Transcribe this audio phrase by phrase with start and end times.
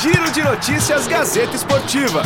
[0.00, 2.22] Giro de Notícias Gazeta Esportiva.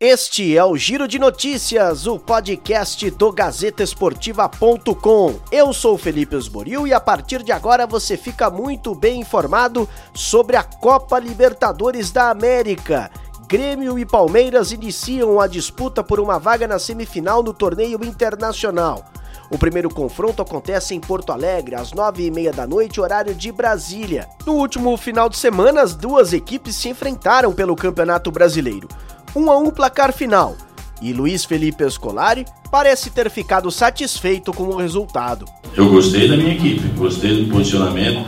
[0.00, 5.38] Este é o Giro de Notícias, o podcast do GazetaEsportiva.com.
[5.52, 10.56] Eu sou Felipe Osboril e a partir de agora você fica muito bem informado sobre
[10.56, 13.08] a Copa Libertadores da América.
[13.46, 19.04] Grêmio e Palmeiras iniciam a disputa por uma vaga na semifinal no torneio internacional.
[19.52, 23.52] O primeiro confronto acontece em Porto Alegre, às nove e meia da noite, horário de
[23.52, 24.26] Brasília.
[24.46, 28.88] No último final de semana, as duas equipes se enfrentaram pelo Campeonato Brasileiro.
[29.36, 30.56] Um a um placar final.
[31.02, 35.44] E Luiz Felipe Escolari parece ter ficado satisfeito com o resultado.
[35.76, 38.24] Eu gostei da minha equipe, gostei do posicionamento,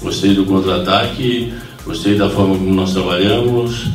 [0.00, 3.88] gostei do contra-ataque, gostei da forma como nós trabalhamos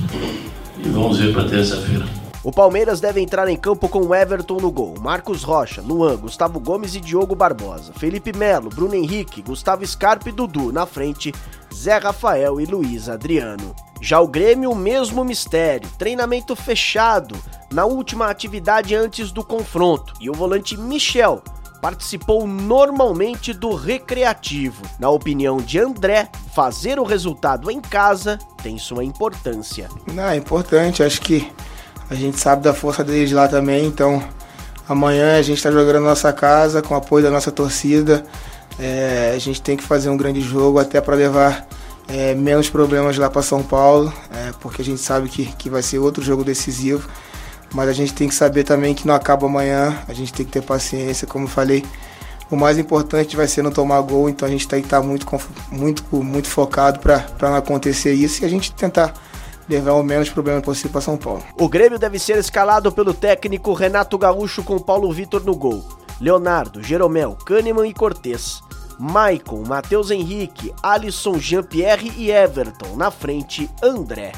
[0.84, 2.23] e vamos ver para terça-feira.
[2.44, 6.94] O Palmeiras deve entrar em campo com Everton no gol, Marcos Rocha, Luan, Gustavo Gomes
[6.94, 11.34] e Diogo Barbosa, Felipe Melo, Bruno Henrique, Gustavo Scarpe e Dudu na frente,
[11.74, 13.74] Zé Rafael e Luiz Adriano.
[14.02, 17.34] Já o Grêmio, o mesmo mistério, treinamento fechado
[17.72, 21.42] na última atividade antes do confronto, e o volante Michel
[21.82, 24.84] participou normalmente do recreativo.
[25.00, 29.88] Na opinião de André, fazer o resultado em casa tem sua importância.
[30.14, 31.50] Não, é importante, acho que
[32.14, 34.24] a gente sabe da força deles lá também, então
[34.88, 38.24] amanhã a gente está jogando na nossa casa com o apoio da nossa torcida.
[38.80, 41.68] É, a gente tem que fazer um grande jogo até para levar
[42.08, 45.82] é, menos problemas lá para São Paulo, é, porque a gente sabe que, que vai
[45.82, 47.10] ser outro jogo decisivo.
[47.74, 50.52] Mas a gente tem que saber também que não acaba amanhã, a gente tem que
[50.52, 51.84] ter paciência, como eu falei.
[52.52, 55.26] O mais importante vai ser não tomar gol, então a gente tem que estar muito,
[55.72, 59.12] muito, muito focado para não acontecer isso e a gente tentar
[59.68, 61.44] levar o menos problema possível para São Paulo.
[61.60, 65.84] O Grêmio deve ser escalado pelo técnico Renato Gaúcho com Paulo Vitor no gol.
[66.20, 68.62] Leonardo, Jeromel, Kahneman e Cortez.
[69.00, 72.96] Maicon, Matheus Henrique, Alisson, Jean-Pierre e Everton.
[72.96, 74.32] Na frente, André.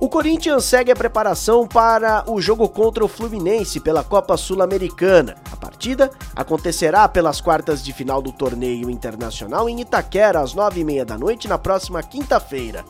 [0.00, 5.36] O Corinthians segue a preparação para o jogo contra o Fluminense pela Copa Sul-Americana.
[5.52, 10.84] A partida acontecerá pelas quartas de final do torneio internacional em Itaquera, às nove e
[10.84, 12.82] meia da noite, na próxima quinta-feira.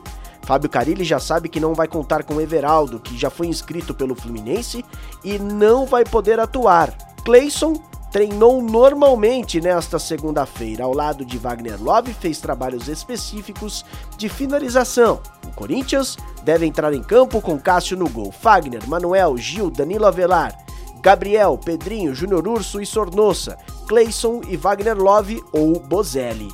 [0.43, 4.15] Fábio Carilli já sabe que não vai contar com Everaldo, que já foi inscrito pelo
[4.15, 4.85] Fluminense
[5.25, 6.97] e não vai poder atuar.
[7.25, 7.75] Cleison
[8.11, 10.85] treinou normalmente nesta segunda-feira.
[10.85, 13.85] Ao lado de Wagner Love, fez trabalhos específicos
[14.17, 15.21] de finalização.
[15.47, 20.57] O Corinthians deve entrar em campo com Cássio no gol, Fagner, Manuel, Gil, Danilo Avelar,
[21.01, 23.57] Gabriel, Pedrinho, Júnior Urso e Sornossa,
[23.89, 26.49] Cleison e Wagner Love ou Bozelli.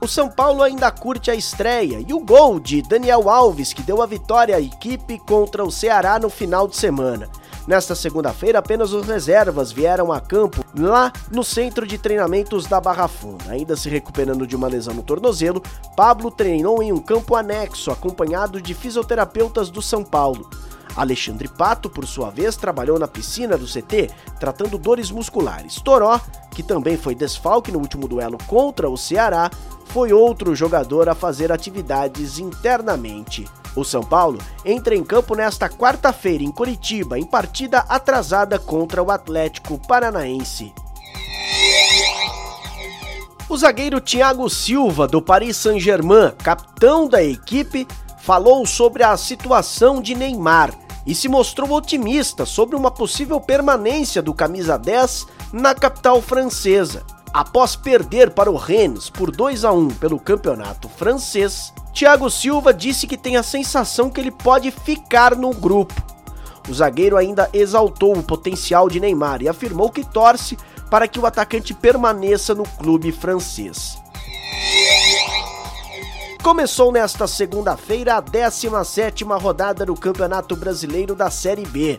[0.00, 4.02] O São Paulo ainda curte a estreia e o gol de Daniel Alves, que deu
[4.02, 7.30] a vitória à equipe contra o Ceará no final de semana.
[7.66, 13.06] Nesta segunda-feira, apenas os reservas vieram a campo lá no centro de treinamentos da Barra
[13.06, 13.50] Funda.
[13.50, 15.62] Ainda se recuperando de uma lesão no tornozelo,
[15.96, 20.50] Pablo treinou em um campo anexo, acompanhado de fisioterapeutas do São Paulo.
[20.96, 25.76] Alexandre Pato, por sua vez, trabalhou na piscina do CT, tratando dores musculares.
[25.76, 29.50] Toró, que também foi desfalque no último duelo contra o Ceará,
[29.86, 33.48] foi outro jogador a fazer atividades internamente.
[33.74, 39.10] O São Paulo entra em campo nesta quarta-feira em Curitiba, em partida atrasada contra o
[39.10, 40.72] Atlético Paranaense.
[43.48, 47.86] O zagueiro Thiago Silva, do Paris Saint-Germain, capitão da equipe,
[48.18, 50.72] falou sobre a situação de Neymar
[51.06, 57.04] e se mostrou otimista sobre uma possível permanência do camisa 10 na capital francesa.
[57.32, 63.06] Após perder para o Rennes por 2 a 1 pelo campeonato francês, Thiago Silva disse
[63.06, 65.94] que tem a sensação que ele pode ficar no grupo.
[66.68, 70.58] O zagueiro ainda exaltou o potencial de Neymar e afirmou que torce
[70.90, 73.96] para que o atacante permaneça no clube francês.
[76.42, 81.98] Começou nesta segunda-feira a 17ª rodada do Campeonato Brasileiro da Série B.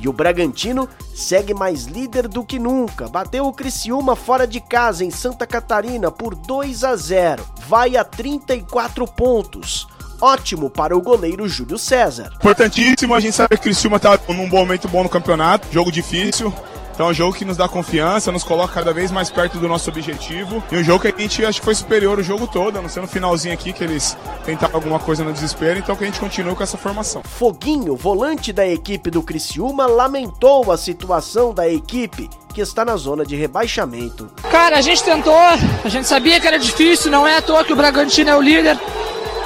[0.00, 3.08] E o Bragantino segue mais líder do que nunca.
[3.08, 7.44] Bateu o Criciúma fora de casa em Santa Catarina por 2 a 0.
[7.68, 9.86] Vai a 34 pontos.
[10.20, 12.32] Ótimo para o goleiro Júlio César.
[12.36, 16.52] Importantíssimo, a gente sabe que o Criciúma está num momento bom no campeonato, jogo difícil.
[16.94, 19.66] Então é um jogo que nos dá confiança, nos coloca cada vez mais perto do
[19.68, 20.62] nosso objetivo.
[20.70, 22.88] E um jogo que a gente acho que foi superior o jogo todo, a não
[22.88, 26.20] ser no finalzinho aqui que eles tentaram alguma coisa no desespero, então que a gente
[26.20, 27.22] continue com essa formação.
[27.24, 33.24] Foguinho, volante da equipe do Criciúma, lamentou a situação da equipe que está na zona
[33.24, 34.28] de rebaixamento.
[34.50, 37.72] Cara, a gente tentou, a gente sabia que era difícil, não é à toa que
[37.72, 38.78] o Bragantino é o líder.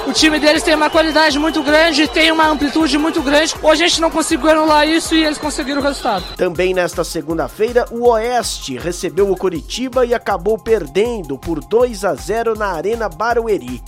[0.07, 3.55] O time deles tem uma qualidade muito grande, tem uma amplitude muito grande.
[3.61, 6.23] Hoje a gente não conseguiu anular isso e eles conseguiram o resultado.
[6.37, 12.55] Também nesta segunda-feira, o Oeste recebeu o Curitiba e acabou perdendo por 2 a 0
[12.55, 13.81] na Arena Barueri.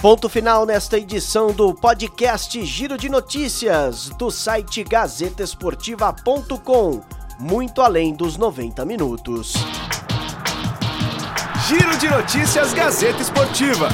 [0.00, 7.00] Ponto final nesta edição do podcast Giro de Notícias do site gazetesportiva.com.
[7.40, 9.54] Muito além dos 90 minutos.
[11.66, 13.88] Giro de Notícias Gazeta Esportiva.